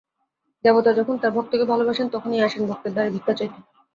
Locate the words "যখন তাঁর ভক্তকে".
0.93-1.65